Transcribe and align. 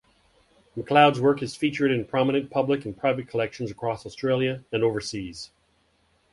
Macleod's 0.75 1.21
work 1.21 1.43
is 1.43 1.55
featured 1.55 1.91
in 1.91 2.05
prominent 2.05 2.49
public 2.49 2.85
and 2.85 2.97
private 2.97 3.27
collections 3.27 3.69
across 3.69 4.03
Australia 4.03 4.63
and 4.71 4.83
overseas. 4.83 5.51